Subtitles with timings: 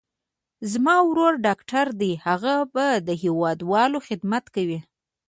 [0.71, 4.79] زما ورور ډاکټر دي، هغه به د هېوادوالو خدمت کوي.